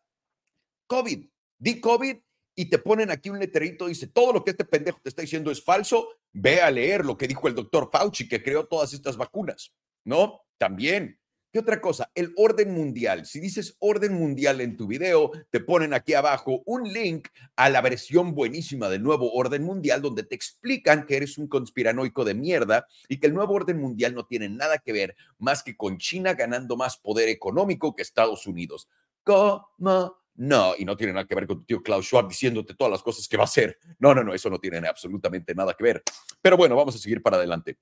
COVID, 0.86 1.26
di 1.58 1.80
COVID 1.80 2.16
y 2.56 2.66
te 2.66 2.78
ponen 2.78 3.10
aquí 3.10 3.30
un 3.30 3.38
letrerito, 3.38 3.86
dice, 3.86 4.08
todo 4.08 4.32
lo 4.32 4.44
que 4.44 4.50
este 4.50 4.64
pendejo 4.64 4.98
te 5.02 5.08
está 5.08 5.22
diciendo 5.22 5.50
es 5.50 5.62
falso, 5.62 6.08
ve 6.32 6.60
a 6.60 6.70
leer 6.70 7.04
lo 7.04 7.16
que 7.16 7.28
dijo 7.28 7.46
el 7.46 7.54
doctor 7.54 7.88
Fauci, 7.92 8.28
que 8.28 8.42
creó 8.42 8.66
todas 8.66 8.92
estas 8.92 9.16
vacunas, 9.16 9.72
¿no? 10.04 10.42
También, 10.58 11.19
¿Qué 11.52 11.58
otra 11.58 11.80
cosa? 11.80 12.12
El 12.14 12.32
orden 12.36 12.72
mundial. 12.72 13.26
Si 13.26 13.40
dices 13.40 13.76
orden 13.80 14.14
mundial 14.14 14.60
en 14.60 14.76
tu 14.76 14.86
video, 14.86 15.32
te 15.50 15.58
ponen 15.58 15.92
aquí 15.92 16.14
abajo 16.14 16.62
un 16.64 16.92
link 16.92 17.26
a 17.56 17.68
la 17.68 17.80
versión 17.80 18.36
buenísima 18.36 18.88
del 18.88 19.02
nuevo 19.02 19.32
orden 19.32 19.64
mundial 19.64 20.00
donde 20.00 20.22
te 20.22 20.36
explican 20.36 21.06
que 21.06 21.16
eres 21.16 21.38
un 21.38 21.48
conspiranoico 21.48 22.24
de 22.24 22.34
mierda 22.34 22.86
y 23.08 23.18
que 23.18 23.26
el 23.26 23.34
nuevo 23.34 23.54
orden 23.54 23.80
mundial 23.80 24.14
no 24.14 24.26
tiene 24.26 24.48
nada 24.48 24.78
que 24.78 24.92
ver 24.92 25.16
más 25.38 25.64
que 25.64 25.76
con 25.76 25.98
China 25.98 26.34
ganando 26.34 26.76
más 26.76 26.96
poder 26.96 27.28
económico 27.28 27.96
que 27.96 28.02
Estados 28.02 28.46
Unidos. 28.46 28.88
¿Cómo? 29.24 30.20
No, 30.36 30.74
y 30.78 30.84
no 30.84 30.96
tiene 30.96 31.12
nada 31.12 31.26
que 31.26 31.34
ver 31.34 31.48
con 31.48 31.58
tu 31.58 31.64
tío 31.64 31.82
Klaus 31.82 32.06
Schwab 32.06 32.28
diciéndote 32.28 32.74
todas 32.74 32.92
las 32.92 33.02
cosas 33.02 33.26
que 33.26 33.36
va 33.36 33.42
a 33.42 33.46
hacer. 33.46 33.76
No, 33.98 34.14
no, 34.14 34.22
no, 34.22 34.32
eso 34.32 34.48
no 34.48 34.60
tiene 34.60 34.86
absolutamente 34.86 35.52
nada 35.54 35.74
que 35.74 35.82
ver. 35.82 36.02
Pero 36.40 36.56
bueno, 36.56 36.76
vamos 36.76 36.94
a 36.94 36.98
seguir 36.98 37.20
para 37.20 37.38
adelante. 37.38 37.76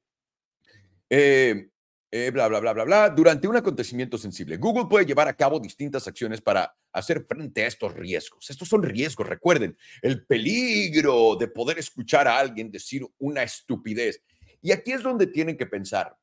Eh, 1.11 1.69
eh, 2.11 2.31
bla, 2.31 2.49
bla, 2.49 2.61
bla, 2.61 2.73
bla, 2.73 2.85
bla, 2.85 3.11
durante 3.11 3.47
un 3.47 3.57
acontecimiento 3.57 4.17
sensible. 4.17 4.57
Google 4.57 4.87
puede 4.89 5.05
llevar 5.05 5.29
a 5.29 5.37
cabo 5.37 5.61
distintas 5.61 6.09
acciones 6.09 6.41
para 6.41 6.75
hacer 6.93 7.25
frente 7.27 7.65
a 7.65 7.67
estos 7.67 7.93
riesgos. 7.95 8.49
Estos 8.49 8.69
son 8.69 8.83
riesgos, 8.83 9.29
recuerden, 9.29 9.77
el 10.01 10.25
peligro 10.25 11.37
de 11.37 11.49
poder 11.49 11.79
escuchar 11.79 12.27
a 12.27 12.39
alguien 12.39 12.71
decir 12.71 13.07
una 13.19 13.43
estupidez. 13.43 14.23
Y 14.63 14.73
aquí 14.73 14.93
es 14.93 15.03
donde 15.03 15.27
tienen 15.27 15.57
que 15.59 15.67
pensar, 15.67 16.17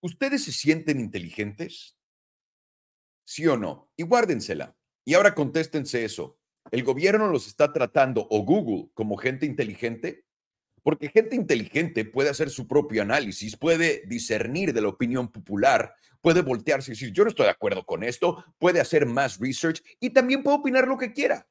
¿ustedes 0.00 0.44
se 0.44 0.52
sienten 0.52 1.00
inteligentes? 1.00 1.96
¿Sí 3.24 3.46
o 3.46 3.56
no? 3.56 3.90
Y 3.96 4.02
guárdensela. 4.02 4.76
Y 5.04 5.14
ahora 5.14 5.34
contéstense 5.34 6.04
eso. 6.04 6.38
¿El 6.70 6.84
gobierno 6.84 7.28
los 7.28 7.46
está 7.46 7.72
tratando 7.72 8.26
o 8.30 8.44
Google 8.44 8.90
como 8.94 9.16
gente 9.16 9.46
inteligente? 9.46 10.26
Porque 10.82 11.08
gente 11.08 11.36
inteligente 11.36 12.04
puede 12.04 12.30
hacer 12.30 12.50
su 12.50 12.66
propio 12.66 13.02
análisis, 13.02 13.56
puede 13.56 14.02
discernir 14.06 14.72
de 14.72 14.80
la 14.80 14.88
opinión 14.88 15.30
popular, 15.30 15.94
puede 16.20 16.42
voltearse 16.42 16.90
y 16.90 16.94
decir, 16.94 17.12
yo 17.12 17.24
no 17.24 17.30
estoy 17.30 17.44
de 17.44 17.50
acuerdo 17.50 17.84
con 17.84 18.02
esto, 18.02 18.44
puede 18.58 18.80
hacer 18.80 19.06
más 19.06 19.38
research 19.38 19.82
y 20.00 20.10
también 20.10 20.42
puede 20.42 20.56
opinar 20.58 20.88
lo 20.88 20.98
que 20.98 21.12
quiera. 21.12 21.48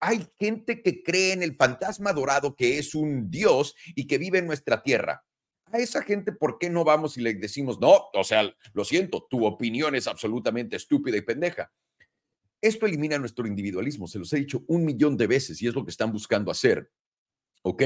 Hay 0.00 0.28
gente 0.38 0.80
que 0.82 1.02
cree 1.02 1.32
en 1.32 1.42
el 1.42 1.56
fantasma 1.56 2.12
dorado 2.12 2.54
que 2.54 2.78
es 2.78 2.94
un 2.94 3.30
dios 3.30 3.74
y 3.96 4.06
que 4.06 4.18
vive 4.18 4.38
en 4.38 4.46
nuestra 4.46 4.82
tierra. 4.82 5.24
A 5.72 5.78
esa 5.78 6.02
gente, 6.02 6.32
¿por 6.32 6.58
qué 6.58 6.70
no 6.70 6.84
vamos 6.84 7.16
y 7.18 7.20
le 7.20 7.34
decimos, 7.34 7.80
no, 7.80 8.08
o 8.14 8.24
sea, 8.24 8.54
lo 8.72 8.84
siento, 8.84 9.26
tu 9.28 9.44
opinión 9.44 9.94
es 9.94 10.06
absolutamente 10.06 10.76
estúpida 10.76 11.16
y 11.16 11.22
pendeja? 11.22 11.72
Esto 12.60 12.86
elimina 12.86 13.18
nuestro 13.18 13.46
individualismo, 13.46 14.06
se 14.06 14.18
los 14.18 14.32
he 14.32 14.38
dicho 14.38 14.64
un 14.66 14.84
millón 14.84 15.16
de 15.16 15.26
veces 15.26 15.60
y 15.62 15.68
es 15.68 15.74
lo 15.74 15.84
que 15.84 15.90
están 15.90 16.12
buscando 16.12 16.50
hacer. 16.50 16.90
¿Ok? 17.62 17.82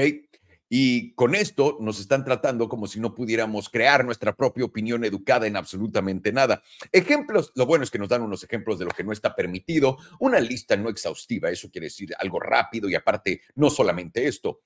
Y 0.75 1.13
con 1.13 1.35
esto 1.35 1.77
nos 1.81 1.99
están 1.99 2.25
tratando 2.25 2.67
como 2.67 2.87
si 2.87 2.99
no 2.99 3.13
pudiéramos 3.13 3.69
crear 3.69 4.03
nuestra 4.03 4.35
propia 4.35 4.65
opinión 4.65 5.05
educada 5.05 5.45
en 5.45 5.55
absolutamente 5.55 6.31
nada. 6.31 6.63
Ejemplos, 6.91 7.51
lo 7.53 7.67
bueno 7.67 7.83
es 7.83 7.91
que 7.91 7.99
nos 7.99 8.09
dan 8.09 8.23
unos 8.23 8.43
ejemplos 8.43 8.79
de 8.79 8.85
lo 8.85 8.89
que 8.89 9.03
no 9.03 9.11
está 9.11 9.35
permitido, 9.35 9.99
una 10.19 10.39
lista 10.39 10.75
no 10.75 10.89
exhaustiva, 10.89 11.51
eso 11.51 11.69
quiere 11.69 11.85
decir 11.85 12.15
algo 12.17 12.39
rápido 12.39 12.89
y 12.89 12.95
aparte 12.95 13.41
no 13.53 13.69
solamente 13.69 14.25
esto. 14.25 14.61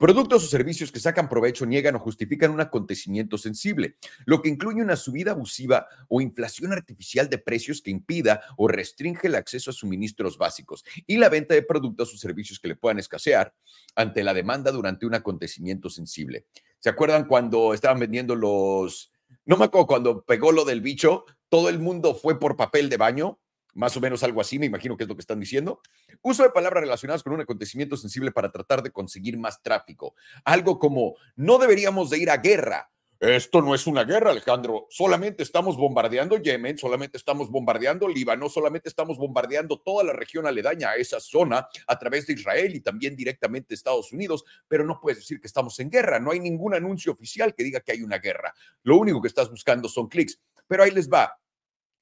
Productos 0.00 0.44
o 0.44 0.46
servicios 0.46 0.90
que 0.90 0.98
sacan 0.98 1.28
provecho, 1.28 1.66
niegan 1.66 1.94
o 1.94 1.98
justifican 1.98 2.50
un 2.50 2.62
acontecimiento 2.62 3.36
sensible, 3.36 3.96
lo 4.24 4.40
que 4.40 4.48
incluye 4.48 4.80
una 4.80 4.96
subida 4.96 5.32
abusiva 5.32 5.88
o 6.08 6.22
inflación 6.22 6.72
artificial 6.72 7.28
de 7.28 7.36
precios 7.36 7.82
que 7.82 7.90
impida 7.90 8.40
o 8.56 8.66
restringe 8.66 9.26
el 9.26 9.34
acceso 9.34 9.70
a 9.70 9.74
suministros 9.74 10.38
básicos 10.38 10.86
y 11.06 11.18
la 11.18 11.28
venta 11.28 11.52
de 11.52 11.62
productos 11.62 12.14
o 12.14 12.16
servicios 12.16 12.58
que 12.58 12.68
le 12.68 12.76
puedan 12.76 12.98
escasear 12.98 13.54
ante 13.94 14.24
la 14.24 14.32
demanda 14.32 14.72
durante 14.72 15.04
un 15.04 15.14
acontecimiento 15.14 15.90
sensible. 15.90 16.46
¿Se 16.78 16.88
acuerdan 16.88 17.26
cuando 17.26 17.74
estaban 17.74 17.98
vendiendo 17.98 18.34
los... 18.34 19.12
No 19.44 19.58
me 19.58 19.66
acuerdo, 19.66 19.86
cuando 19.86 20.24
pegó 20.24 20.50
lo 20.50 20.64
del 20.64 20.80
bicho, 20.80 21.26
todo 21.50 21.68
el 21.68 21.78
mundo 21.78 22.14
fue 22.14 22.40
por 22.40 22.56
papel 22.56 22.88
de 22.88 22.96
baño 22.96 23.38
más 23.74 23.96
o 23.96 24.00
menos 24.00 24.22
algo 24.22 24.40
así, 24.40 24.58
me 24.58 24.66
imagino 24.66 24.96
que 24.96 25.04
es 25.04 25.08
lo 25.08 25.16
que 25.16 25.20
están 25.20 25.40
diciendo. 25.40 25.80
Uso 26.22 26.42
de 26.42 26.50
palabras 26.50 26.82
relacionadas 26.82 27.22
con 27.22 27.32
un 27.32 27.40
acontecimiento 27.40 27.96
sensible 27.96 28.32
para 28.32 28.50
tratar 28.50 28.82
de 28.82 28.90
conseguir 28.90 29.38
más 29.38 29.62
tráfico. 29.62 30.14
Algo 30.44 30.78
como, 30.78 31.16
no 31.36 31.58
deberíamos 31.58 32.10
de 32.10 32.18
ir 32.18 32.30
a 32.30 32.36
guerra. 32.36 32.90
Esto 33.20 33.60
no 33.60 33.74
es 33.74 33.86
una 33.86 34.04
guerra, 34.04 34.30
Alejandro. 34.30 34.86
Solamente 34.88 35.42
estamos 35.42 35.76
bombardeando 35.76 36.38
Yemen, 36.38 36.78
solamente 36.78 37.18
estamos 37.18 37.50
bombardeando 37.50 38.08
Líbano, 38.08 38.48
solamente 38.48 38.88
estamos 38.88 39.18
bombardeando 39.18 39.78
toda 39.78 40.04
la 40.04 40.14
región 40.14 40.46
aledaña 40.46 40.88
a 40.88 40.96
esa 40.96 41.20
zona 41.20 41.68
a 41.86 41.98
través 41.98 42.26
de 42.26 42.32
Israel 42.32 42.74
y 42.74 42.80
también 42.80 43.14
directamente 43.14 43.74
Estados 43.74 44.10
Unidos, 44.10 44.46
pero 44.66 44.86
no 44.86 44.98
puedes 45.02 45.18
decir 45.18 45.38
que 45.38 45.48
estamos 45.48 45.78
en 45.80 45.90
guerra. 45.90 46.18
No 46.18 46.30
hay 46.30 46.40
ningún 46.40 46.72
anuncio 46.72 47.12
oficial 47.12 47.54
que 47.54 47.62
diga 47.62 47.80
que 47.80 47.92
hay 47.92 48.02
una 48.02 48.16
guerra. 48.16 48.54
Lo 48.84 48.96
único 48.96 49.20
que 49.20 49.28
estás 49.28 49.50
buscando 49.50 49.86
son 49.90 50.08
clics. 50.08 50.40
Pero 50.66 50.82
ahí 50.82 50.90
les 50.90 51.10
va. 51.10 51.38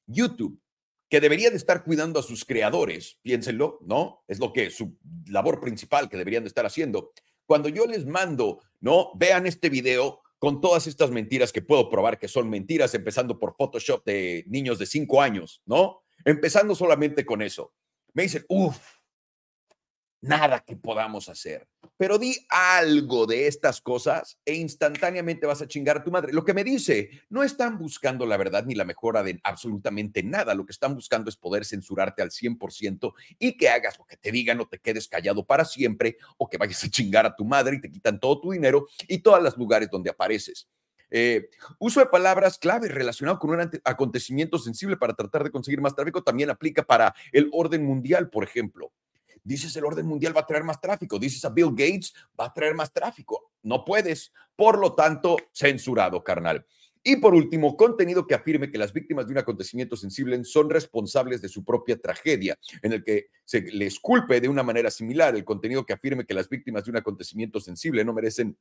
YouTube 0.07 0.61
que 1.09 1.21
debería 1.21 1.51
de 1.51 1.57
estar 1.57 1.85
cuidando 1.85 2.21
a 2.21 2.23
sus 2.23 2.45
creadores, 2.45 3.19
piénsenlo, 3.23 3.79
¿no? 3.83 4.25
Es 4.29 4.39
lo 4.39 4.53
que 4.53 4.71
su 4.71 4.99
labor 5.27 5.61
principal 5.61 6.09
que 6.09 6.17
deberían 6.17 6.45
de 6.45 6.49
estar 6.49 6.67
haciendo. 6.67 7.13
Cuando 7.47 7.69
yo 7.69 7.87
les 7.87 8.05
mando, 8.05 8.61
¿no? 8.81 9.13
Vean 9.17 9.47
este 9.47 9.71
video 9.71 10.21
con 10.39 10.61
todas 10.61 10.87
estas 10.87 11.11
mentiras 11.11 11.51
que 11.51 11.63
puedo 11.63 11.89
probar 11.89 12.19
que 12.19 12.29
son 12.29 12.49
mentiras, 12.49 12.95
empezando 12.95 13.39
por 13.39 13.57
Photoshop 13.57 14.05
de 14.05 14.45
niños 14.47 14.79
de 14.79 14.87
cinco 14.87 15.23
años, 15.23 15.63
¿no? 15.65 16.03
Empezando 16.25 16.75
solamente 16.75 17.25
con 17.25 17.43
eso. 17.43 17.73
Me 18.13 18.25
dicen, 18.25 18.45
uff, 18.49 18.79
nada 20.21 20.61
que 20.61 20.77
podamos 20.77 21.29
hacer. 21.29 21.69
Pero 21.97 22.19
di 22.19 22.37
algo 22.49 23.27
de 23.27 23.49
estas 23.49 23.81
cosas 23.81 24.39
e 24.45 24.55
instantáneamente 24.55 25.47
vas 25.47 25.63
a 25.63 25.67
chingar 25.67 25.99
a 25.99 26.05
tu 26.05 26.11
madre. 26.11 26.33
Lo 26.33 26.45
que 26.45 26.55
me 26.55 26.63
dice, 26.63 27.11
no 27.29 27.43
están 27.43 27.77
buscando 27.77 28.25
la 28.25 28.37
verdad 28.37 28.65
ni 28.65 28.75
la 28.75 28.85
mejora 28.85 29.23
de 29.23 29.41
absolutamente 29.43 30.23
nada. 30.23 30.55
Lo 30.55 30.65
que 30.65 30.73
están 30.73 30.95
buscando 30.95 31.29
es 31.29 31.37
poder 31.37 31.65
censurarte 31.65 32.23
al 32.23 32.31
100% 32.31 33.13
y 33.39 33.57
que 33.57 33.69
hagas 33.69 33.99
lo 33.99 34.07
que 34.07 34.17
te 34.17 34.31
digan 34.31 34.61
o 34.61 34.69
te 34.69 34.79
quedes 34.79 35.09
callado 35.09 35.45
para 35.45 35.65
siempre 35.65 36.19
o 36.37 36.49
que 36.49 36.57
vayas 36.57 36.85
a 36.85 36.89
chingar 36.89 37.27
a 37.27 37.35
tu 37.35 37.45
madre 37.45 37.77
y 37.77 37.81
te 37.81 37.91
quitan 37.91 38.21
todo 38.21 38.41
tu 38.41 38.53
dinero 38.53 38.87
y 39.09 39.19
todos 39.19 39.43
los 39.43 39.57
lugares 39.57 39.91
donde 39.91 40.11
apareces. 40.11 40.69
Eh, 41.11 41.49
uso 41.79 42.01
de 42.01 42.07
palabras 42.07 42.59
clave 42.59 42.89
relacionado 42.89 43.39
con 43.39 43.51
un 43.51 43.71
acontecimiento 43.85 44.59
sensible 44.59 44.97
para 44.97 45.15
tratar 45.15 45.43
de 45.43 45.51
conseguir 45.51 45.81
más 45.81 45.95
tráfico 45.95 46.23
también 46.23 46.51
aplica 46.51 46.83
para 46.83 47.15
el 47.33 47.49
orden 47.53 47.85
mundial, 47.85 48.29
por 48.29 48.45
ejemplo. 48.45 48.93
Dices 49.45 49.75
el 49.77 49.85
orden 49.85 50.07
mundial 50.07 50.37
va 50.37 50.41
a 50.41 50.47
traer 50.47 50.65
más 50.65 50.81
tráfico. 50.81 51.19
Dices 51.19 51.45
a 51.45 51.51
Bill 51.51 51.71
Gates 51.71 52.13
va 52.39 52.47
a 52.47 52.55
traer 52.55 52.75
más 52.75 52.93
tráfico. 52.93 53.53
No 53.63 53.85
puedes. 53.85 54.33
Por 54.57 54.79
lo 54.79 54.95
tanto, 54.95 55.37
censurado, 55.53 56.23
carnal. 56.23 56.65
Y 57.03 57.17
por 57.17 57.35
último, 57.35 57.77
contenido 57.77 58.27
que 58.27 58.35
afirme 58.35 58.71
que 58.71 58.79
las 58.79 58.93
víctimas 58.93 59.27
de 59.27 59.33
un 59.33 59.39
acontecimiento 59.39 59.97
sensible 59.97 60.45
son 60.45 60.69
responsables 60.69 61.41
de 61.41 61.49
su 61.49 61.65
propia 61.65 61.97
tragedia, 61.97 62.59
en 62.83 62.93
el 62.93 63.05
que 63.05 63.29
se 63.45 63.63
les 63.63 63.99
culpe 63.99 64.41
de 64.41 64.49
una 64.49 64.63
manera 64.63 64.91
similar. 64.91 65.35
El 65.35 65.45
contenido 65.45 65.87
que 65.87 65.93
afirme 65.93 66.27
que 66.27 66.35
las 66.35 66.49
víctimas 66.49 66.85
de 66.85 66.91
un 66.91 66.97
acontecimiento 66.97 67.61
sensible 67.61 68.05
no 68.05 68.13
merecen 68.13 68.59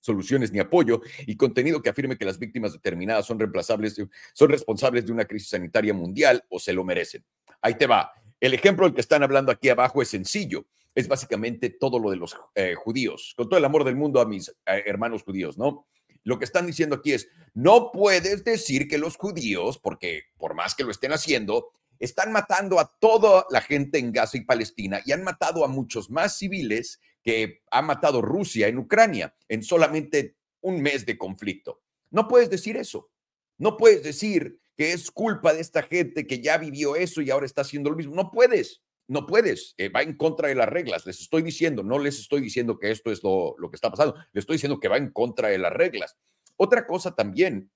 soluciones 0.00 0.52
ni 0.52 0.58
apoyo 0.58 1.00
y 1.26 1.36
contenido 1.36 1.82
que 1.82 1.90
afirme 1.90 2.18
que 2.18 2.24
las 2.24 2.38
víctimas 2.38 2.72
determinadas 2.72 3.26
son 3.26 3.38
reemplazables, 3.38 4.00
son 4.32 4.48
responsables 4.48 5.06
de 5.06 5.12
una 5.12 5.24
crisis 5.24 5.50
sanitaria 5.50 5.94
mundial 5.94 6.44
o 6.48 6.58
se 6.58 6.72
lo 6.72 6.84
merecen. 6.84 7.24
Ahí 7.60 7.74
te 7.74 7.86
va. 7.86 8.10
El 8.42 8.54
ejemplo 8.54 8.86
del 8.86 8.94
que 8.96 9.00
están 9.00 9.22
hablando 9.22 9.52
aquí 9.52 9.68
abajo 9.68 10.02
es 10.02 10.08
sencillo. 10.08 10.66
Es 10.96 11.06
básicamente 11.06 11.70
todo 11.70 12.00
lo 12.00 12.10
de 12.10 12.16
los 12.16 12.36
eh, 12.56 12.74
judíos. 12.74 13.34
Con 13.36 13.48
todo 13.48 13.56
el 13.56 13.64
amor 13.64 13.84
del 13.84 13.94
mundo 13.94 14.20
a 14.20 14.24
mis 14.24 14.48
eh, 14.48 14.82
hermanos 14.84 15.22
judíos, 15.22 15.56
¿no? 15.56 15.86
Lo 16.24 16.40
que 16.40 16.44
están 16.44 16.66
diciendo 16.66 16.96
aquí 16.96 17.12
es, 17.12 17.28
no 17.54 17.92
puedes 17.92 18.42
decir 18.42 18.88
que 18.88 18.98
los 18.98 19.16
judíos, 19.16 19.78
porque 19.78 20.24
por 20.38 20.54
más 20.54 20.74
que 20.74 20.82
lo 20.82 20.90
estén 20.90 21.12
haciendo, 21.12 21.70
están 22.00 22.32
matando 22.32 22.80
a 22.80 22.92
toda 22.98 23.46
la 23.48 23.60
gente 23.60 24.00
en 24.00 24.10
Gaza 24.10 24.38
y 24.38 24.44
Palestina 24.44 25.00
y 25.06 25.12
han 25.12 25.22
matado 25.22 25.64
a 25.64 25.68
muchos 25.68 26.10
más 26.10 26.36
civiles 26.36 27.00
que 27.22 27.62
ha 27.70 27.80
matado 27.80 28.22
Rusia 28.22 28.66
en 28.66 28.78
Ucrania 28.78 29.36
en 29.48 29.62
solamente 29.62 30.34
un 30.62 30.82
mes 30.82 31.06
de 31.06 31.16
conflicto. 31.16 31.80
No 32.10 32.26
puedes 32.26 32.50
decir 32.50 32.76
eso. 32.76 33.08
No 33.56 33.76
puedes 33.76 34.02
decir 34.02 34.58
es 34.90 35.12
culpa 35.12 35.54
de 35.54 35.60
esta 35.60 35.82
gente 35.82 36.26
que 36.26 36.40
ya 36.40 36.58
vivió 36.58 36.96
eso 36.96 37.22
y 37.22 37.30
ahora 37.30 37.46
está 37.46 37.60
haciendo 37.60 37.90
lo 37.90 37.96
mismo. 37.96 38.16
No 38.16 38.32
puedes, 38.32 38.82
no 39.06 39.26
puedes, 39.26 39.74
eh, 39.78 39.88
va 39.88 40.02
en 40.02 40.16
contra 40.16 40.48
de 40.48 40.56
las 40.56 40.68
reglas. 40.68 41.06
Les 41.06 41.20
estoy 41.20 41.42
diciendo, 41.42 41.84
no 41.84 42.00
les 42.00 42.18
estoy 42.18 42.40
diciendo 42.40 42.78
que 42.78 42.90
esto 42.90 43.12
es 43.12 43.22
lo, 43.22 43.54
lo 43.58 43.70
que 43.70 43.76
está 43.76 43.90
pasando, 43.90 44.16
les 44.32 44.42
estoy 44.42 44.56
diciendo 44.56 44.80
que 44.80 44.88
va 44.88 44.96
en 44.96 45.12
contra 45.12 45.48
de 45.48 45.58
las 45.58 45.72
reglas. 45.72 46.16
Otra 46.56 46.86
cosa 46.86 47.14
también 47.14 47.70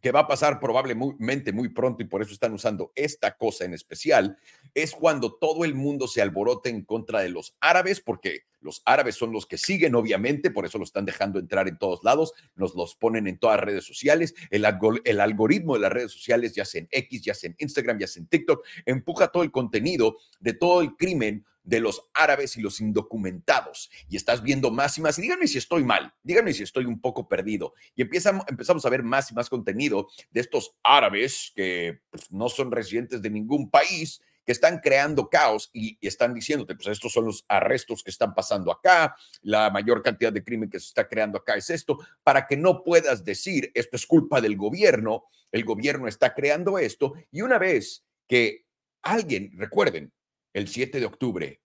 que 0.00 0.12
va 0.12 0.20
a 0.20 0.26
pasar 0.26 0.60
probablemente 0.60 1.52
muy 1.52 1.68
pronto 1.68 2.02
y 2.02 2.06
por 2.06 2.22
eso 2.22 2.32
están 2.32 2.52
usando 2.52 2.92
esta 2.94 3.36
cosa 3.36 3.64
en 3.64 3.74
especial, 3.74 4.38
es 4.74 4.92
cuando 4.92 5.34
todo 5.34 5.64
el 5.64 5.74
mundo 5.74 6.08
se 6.08 6.22
alborote 6.22 6.70
en 6.70 6.84
contra 6.84 7.20
de 7.20 7.30
los 7.30 7.56
árabes, 7.60 8.00
porque 8.00 8.44
los 8.60 8.82
árabes 8.84 9.14
son 9.14 9.32
los 9.32 9.46
que 9.46 9.58
siguen, 9.58 9.94
obviamente, 9.94 10.50
por 10.50 10.66
eso 10.66 10.78
lo 10.78 10.84
están 10.84 11.04
dejando 11.06 11.38
entrar 11.38 11.66
en 11.68 11.78
todos 11.78 12.04
lados, 12.04 12.32
nos 12.56 12.74
los 12.74 12.94
ponen 12.94 13.26
en 13.26 13.38
todas 13.38 13.60
redes 13.60 13.84
sociales, 13.84 14.34
el, 14.50 14.66
el 15.04 15.20
algoritmo 15.20 15.74
de 15.74 15.80
las 15.80 15.92
redes 15.92 16.12
sociales, 16.12 16.54
ya 16.54 16.64
sea 16.64 16.82
en 16.82 16.88
X, 16.90 17.22
ya 17.22 17.34
sea 17.34 17.50
en 17.50 17.56
Instagram, 17.58 17.98
ya 17.98 18.06
sea 18.06 18.20
en 18.20 18.28
TikTok, 18.28 18.64
empuja 18.84 19.28
todo 19.28 19.42
el 19.42 19.50
contenido 19.50 20.18
de 20.40 20.52
todo 20.52 20.82
el 20.82 20.96
crimen 20.96 21.44
de 21.70 21.78
los 21.78 22.04
árabes 22.12 22.56
y 22.56 22.60
los 22.60 22.80
indocumentados. 22.80 23.90
Y 24.08 24.16
estás 24.16 24.42
viendo 24.42 24.72
más 24.72 24.98
y 24.98 25.00
más. 25.00 25.18
Y 25.18 25.22
díganme 25.22 25.46
si 25.46 25.56
estoy 25.56 25.84
mal, 25.84 26.12
díganme 26.22 26.52
si 26.52 26.64
estoy 26.64 26.84
un 26.84 27.00
poco 27.00 27.28
perdido. 27.28 27.74
Y 27.94 28.02
empezamos, 28.02 28.44
empezamos 28.48 28.84
a 28.84 28.90
ver 28.90 29.04
más 29.04 29.30
y 29.30 29.34
más 29.34 29.48
contenido 29.48 30.08
de 30.32 30.40
estos 30.40 30.74
árabes 30.82 31.52
que 31.54 32.00
pues, 32.10 32.30
no 32.32 32.48
son 32.48 32.72
residentes 32.72 33.22
de 33.22 33.30
ningún 33.30 33.70
país, 33.70 34.20
que 34.44 34.52
están 34.52 34.80
creando 34.80 35.28
caos 35.28 35.70
y, 35.72 35.96
están 36.00 36.34
diciéndote, 36.34 36.74
pues 36.74 36.88
estos 36.88 37.12
son 37.12 37.26
los 37.26 37.44
arrestos 37.46 38.02
que 38.02 38.10
están 38.10 38.34
pasando 38.34 38.72
acá, 38.72 39.14
la 39.42 39.70
mayor 39.70 40.02
cantidad 40.02 40.32
de 40.32 40.42
crimen 40.42 40.68
que 40.68 40.80
se 40.80 40.86
está 40.86 41.06
creando 41.06 41.38
acá 41.38 41.54
es 41.54 41.70
esto, 41.70 41.98
para 42.24 42.48
que 42.48 42.56
no 42.56 42.82
puedas 42.82 43.24
decir, 43.24 43.70
esto 43.74 43.96
es 43.96 44.06
culpa 44.06 44.40
del 44.40 44.56
gobierno, 44.56 45.26
el 45.52 45.64
gobierno 45.64 46.08
está 46.08 46.34
creando 46.34 46.78
esto. 46.78 47.12
Y 47.30 47.42
una 47.42 47.58
vez 47.58 48.04
que 48.26 48.64
alguien, 49.02 49.52
recuerden, 49.56 50.12
el 50.52 50.68
7 50.68 51.00
de 51.00 51.06
octubre, 51.06 51.62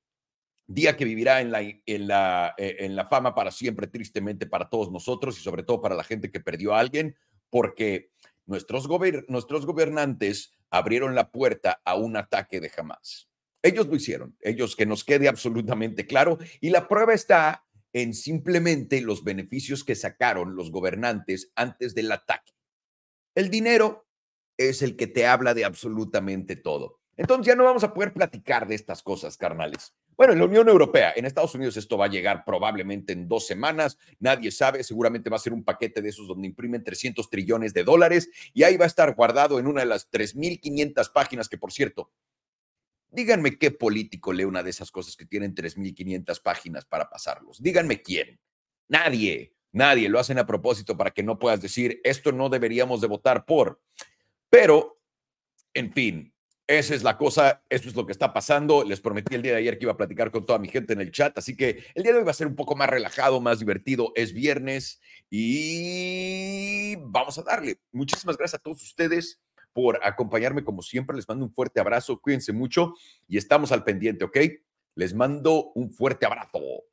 día 0.67 0.97
que 0.97 1.05
vivirá 1.05 1.41
en 1.41 1.51
la, 1.51 1.61
en 1.61 2.07
la, 2.07 2.53
eh, 2.57 2.77
en 2.79 2.95
la 2.95 3.05
fama 3.05 3.35
para 3.35 3.51
siempre, 3.51 3.87
tristemente 3.87 4.45
para 4.45 4.69
todos 4.69 4.91
nosotros 4.91 5.37
y 5.37 5.41
sobre 5.41 5.63
todo 5.63 5.81
para 5.81 5.95
la 5.95 6.03
gente 6.03 6.31
que 6.31 6.39
perdió 6.39 6.73
a 6.73 6.79
alguien, 6.79 7.15
porque 7.49 8.11
nuestros, 8.45 8.87
nuestros 9.27 9.65
gobernantes 9.65 10.51
abrieron 10.69 11.15
la 11.15 11.31
puerta 11.31 11.81
a 11.85 11.95
un 11.95 12.17
ataque 12.17 12.59
de 12.59 12.69
jamás. 12.69 13.29
Ellos 13.61 13.87
lo 13.87 13.95
hicieron, 13.95 14.35
ellos 14.41 14.75
que 14.75 14.85
nos 14.85 15.03
quede 15.03 15.27
absolutamente 15.27 16.05
claro, 16.05 16.37
y 16.61 16.69
la 16.69 16.87
prueba 16.87 17.13
está 17.13 17.65
en 17.93 18.13
simplemente 18.13 19.01
los 19.01 19.23
beneficios 19.23 19.83
que 19.83 19.95
sacaron 19.95 20.55
los 20.55 20.69
gobernantes 20.69 21.51
antes 21.55 21.95
del 21.95 22.11
ataque. 22.11 22.51
El 23.35 23.49
dinero 23.49 24.07
es 24.57 24.81
el 24.81 24.95
que 24.95 25.07
te 25.07 25.25
habla 25.25 25.53
de 25.53 25.65
absolutamente 25.65 26.55
todo. 26.55 26.99
Entonces 27.17 27.47
ya 27.47 27.55
no 27.55 27.63
vamos 27.63 27.83
a 27.83 27.93
poder 27.93 28.13
platicar 28.13 28.67
de 28.67 28.75
estas 28.75 29.01
cosas, 29.01 29.37
carnales. 29.37 29.93
Bueno, 30.17 30.33
en 30.33 30.39
la 30.39 30.45
Unión 30.45 30.67
Europea, 30.69 31.13
en 31.15 31.25
Estados 31.25 31.55
Unidos 31.55 31.75
esto 31.77 31.97
va 31.97 32.05
a 32.05 32.09
llegar 32.09 32.43
probablemente 32.45 33.13
en 33.13 33.27
dos 33.27 33.45
semanas, 33.47 33.97
nadie 34.19 34.51
sabe, 34.51 34.83
seguramente 34.83 35.29
va 35.29 35.35
a 35.35 35.39
ser 35.39 35.53
un 35.53 35.63
paquete 35.63 36.01
de 36.01 36.09
esos 36.09 36.27
donde 36.27 36.47
imprimen 36.47 36.83
300 36.83 37.29
trillones 37.29 37.73
de 37.73 37.83
dólares 37.83 38.29
y 38.53 38.63
ahí 38.63 38.77
va 38.77 38.85
a 38.85 38.87
estar 38.87 39.13
guardado 39.15 39.59
en 39.59 39.67
una 39.67 39.81
de 39.81 39.87
las 39.87 40.09
3.500 40.11 41.11
páginas 41.11 41.49
que, 41.49 41.57
por 41.57 41.71
cierto, 41.71 42.11
díganme 43.09 43.57
qué 43.57 43.71
político 43.71 44.33
lee 44.33 44.43
una 44.43 44.63
de 44.63 44.69
esas 44.69 44.91
cosas 44.91 45.15
que 45.15 45.25
tienen 45.25 45.55
3.500 45.55 46.41
páginas 46.41 46.85
para 46.85 47.09
pasarlos. 47.09 47.61
Díganme 47.61 48.01
quién. 48.01 48.39
Nadie, 48.87 49.53
nadie 49.71 50.09
lo 50.09 50.19
hacen 50.19 50.37
a 50.37 50.45
propósito 50.45 50.97
para 50.97 51.11
que 51.11 51.23
no 51.23 51.39
puedas 51.39 51.61
decir, 51.61 52.01
esto 52.03 52.31
no 52.31 52.49
deberíamos 52.49 53.01
de 53.01 53.07
votar 53.07 53.45
por. 53.45 53.81
Pero, 54.49 55.01
en 55.73 55.91
fin, 55.91 56.34
esa 56.67 56.95
es 56.95 57.03
la 57.03 57.17
cosa, 57.17 57.61
esto 57.69 57.89
es 57.89 57.95
lo 57.95 58.05
que 58.05 58.11
está 58.11 58.33
pasando. 58.33 58.83
Les 58.83 58.99
prometí 58.99 59.35
el 59.35 59.41
día 59.41 59.51
de 59.51 59.59
ayer 59.59 59.77
que 59.77 59.85
iba 59.85 59.93
a 59.93 59.97
platicar 59.97 60.31
con 60.31 60.45
toda 60.45 60.59
mi 60.59 60.67
gente 60.67 60.93
en 60.93 61.01
el 61.01 61.11
chat, 61.11 61.37
así 61.37 61.55
que 61.55 61.83
el 61.93 62.03
día 62.03 62.11
de 62.11 62.19
hoy 62.19 62.25
va 62.25 62.31
a 62.31 62.35
ser 62.35 62.47
un 62.47 62.55
poco 62.55 62.75
más 62.75 62.89
relajado, 62.89 63.39
más 63.39 63.59
divertido. 63.59 64.11
Es 64.15 64.33
viernes 64.33 64.99
y 65.29 66.95
vamos 66.95 67.37
a 67.37 67.43
darle. 67.43 67.79
Muchísimas 67.91 68.37
gracias 68.37 68.59
a 68.59 68.63
todos 68.63 68.81
ustedes 68.81 69.39
por 69.73 69.99
acompañarme 70.03 70.63
como 70.63 70.81
siempre. 70.81 71.15
Les 71.15 71.27
mando 71.27 71.45
un 71.45 71.51
fuerte 71.51 71.79
abrazo, 71.79 72.19
cuídense 72.19 72.51
mucho 72.51 72.93
y 73.27 73.37
estamos 73.37 73.71
al 73.71 73.83
pendiente, 73.83 74.25
¿ok? 74.25 74.37
Les 74.95 75.13
mando 75.13 75.71
un 75.75 75.91
fuerte 75.91 76.25
abrazo. 76.25 76.83